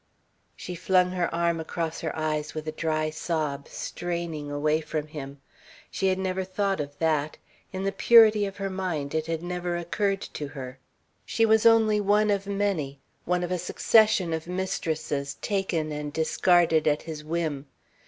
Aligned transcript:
She 0.55 0.73
flung 0.73 1.11
her 1.11 1.31
arm 1.31 1.59
across 1.59 2.01
her 2.01 2.15
eyes 2.15 2.55
with 2.55 2.67
a 2.67 2.71
dry 2.71 3.11
sob, 3.11 3.67
straining 3.67 4.49
away 4.49 4.81
from 4.81 5.05
him. 5.05 5.41
She 5.91 6.07
had 6.07 6.17
never 6.17 6.43
thought 6.43 6.79
of 6.79 6.97
that. 6.97 7.37
In 7.71 7.83
the 7.83 7.91
purity 7.91 8.47
of 8.47 8.57
her 8.57 8.71
mind 8.71 9.13
it 9.13 9.27
had 9.27 9.43
never 9.43 9.77
occurred 9.77 10.21
to 10.21 10.47
her. 10.47 10.79
She 11.23 11.45
was 11.45 11.67
only 11.67 12.01
one 12.01 12.31
of 12.31 12.47
many, 12.47 12.99
one 13.25 13.43
of 13.43 13.51
a 13.51 13.59
succession 13.59 14.33
of 14.33 14.47
mistresses, 14.47 15.35
taken 15.35 15.91
and 15.91 16.11
discarded 16.11 16.87
at 16.87 17.03
his 17.03 17.23
whim. 17.23 17.67